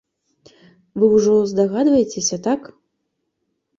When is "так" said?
2.49-2.61